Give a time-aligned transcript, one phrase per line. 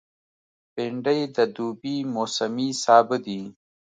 [0.73, 3.41] بېنډۍ د دوبي موسمي سابه دی